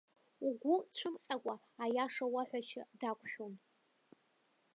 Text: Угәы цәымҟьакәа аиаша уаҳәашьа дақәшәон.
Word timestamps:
Угәы 0.45 0.75
цәымҟьакәа 0.95 1.55
аиаша 1.83 2.25
уаҳәашьа 2.33 2.83
дақәшәон. 2.99 3.53